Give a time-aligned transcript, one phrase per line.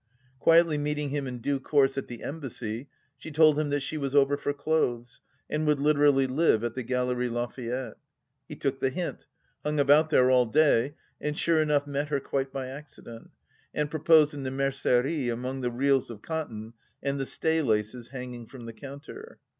[0.39, 4.15] Quietly meeting him in due course at the Embassy, she told him that she was
[4.15, 7.97] over for clothes, and would literally live at the Galcrie Lafayette.
[8.49, 9.27] He took the hint,
[9.63, 13.29] hung about there all day, and sure enough met her quite by accident,
[13.75, 16.73] and pro posed in the Mercerie among the reels of cotton
[17.03, 19.37] and the staylaces hanging from the counter.